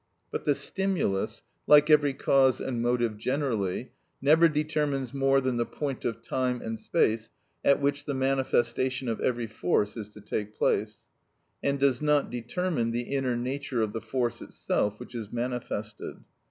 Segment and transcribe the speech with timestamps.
[0.31, 6.05] But the stimulus, like every cause and motive generally, never determines more than the point
[6.05, 7.29] of time and space
[7.63, 11.01] at which the manifestation of every force is to take place,
[11.61, 16.17] and does not determine the inner nature of the force itself which is manifested.